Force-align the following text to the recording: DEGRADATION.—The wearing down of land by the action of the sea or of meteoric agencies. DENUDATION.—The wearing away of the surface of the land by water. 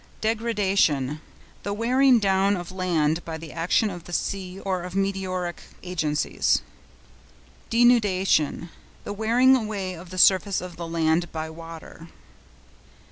DEGRADATION.—The 0.21 1.73
wearing 1.75 2.17
down 2.17 2.57
of 2.57 2.71
land 2.71 3.23
by 3.23 3.37
the 3.37 3.51
action 3.53 3.91
of 3.91 4.05
the 4.05 4.13
sea 4.13 4.59
or 4.61 4.81
of 4.81 4.95
meteoric 4.95 5.61
agencies. 5.83 6.63
DENUDATION.—The 7.69 9.13
wearing 9.13 9.55
away 9.55 9.93
of 9.93 10.09
the 10.09 10.17
surface 10.17 10.59
of 10.59 10.75
the 10.75 10.87
land 10.87 11.31
by 11.31 11.51
water. 11.51 12.07